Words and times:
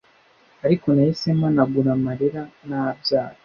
ariko 0.65 0.85
nahise 0.93 1.27
mpanagura 1.37 1.89
amarira 1.97 2.41
nabyaye 2.67 3.37